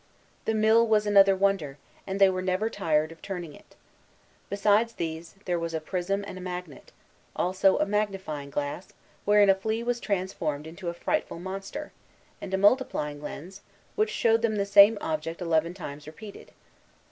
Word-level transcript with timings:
The 0.45 0.55
mill 0.55 0.87
was 0.87 1.05
another 1.05 1.35
wonder, 1.35 1.77
and 2.07 2.19
they 2.19 2.27
were 2.27 2.41
never 2.41 2.71
tired 2.71 3.11
of 3.11 3.21
turning 3.21 3.53
it. 3.53 3.75
Besides 4.49 4.93
these, 4.93 5.35
there 5.45 5.59
was 5.59 5.75
a 5.75 5.79
prism 5.79 6.25
and 6.27 6.39
a 6.39 6.41
magnet; 6.41 6.91
also 7.35 7.77
a 7.77 7.85
magnifying 7.85 8.49
glass, 8.49 8.87
wherein 9.25 9.47
a 9.47 9.53
flea 9.53 9.83
was 9.83 9.99
transformed 9.99 10.75
to 10.75 10.89
a 10.89 10.95
frightful 10.95 11.37
monster, 11.39 11.91
and 12.41 12.51
a 12.51 12.57
multiplying 12.57 13.21
lens, 13.21 13.61
which 13.95 14.09
showed 14.09 14.41
them 14.41 14.55
the 14.55 14.65
same 14.65 14.97
object 15.01 15.39
eleven 15.39 15.75
times 15.75 16.07
repeated. 16.07 16.49